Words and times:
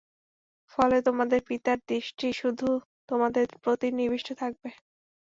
ফলে 0.73 0.97
তোমাদের 1.07 1.39
পিতার 1.47 1.77
দৃষ্টি 1.89 2.27
শুধু 2.41 2.67
তোমাদের 3.09 3.45
প্রতিই 3.63 3.93
নিবিষ্ট 3.99 4.29
থাকবে। 4.41 4.69